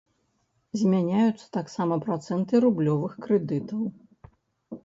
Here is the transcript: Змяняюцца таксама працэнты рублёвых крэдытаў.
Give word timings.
Змяняюцца 0.81 1.45
таксама 1.59 1.99
працэнты 2.05 2.63
рублёвых 2.65 3.13
крэдытаў. 3.27 3.81